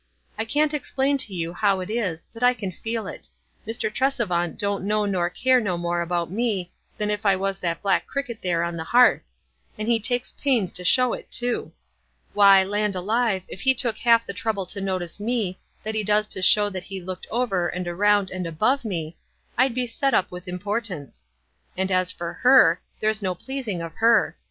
[0.35, 3.27] I can't explain to you how it is, but I can feel it.
[3.67, 3.93] Mr.
[3.93, 8.07] Tresevant don't know nor care no more about me than if I was that black
[8.07, 9.23] cricket there on the hearth;
[9.77, 11.71] and he takes pains to show it, too.
[12.33, 16.25] Why, land alive, if he took half the trouble to notice me, that he does
[16.29, 19.17] to show that he looked over, and around, and above me,
[19.55, 21.25] I'd be set up with importance;
[21.77, 24.35] and as for her, there's no pleasing of her.